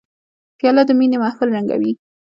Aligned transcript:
پیاله 0.57 0.83
د 0.87 0.91
مینې 0.99 1.17
محفل 1.23 1.49
رنګینوي. 1.55 1.93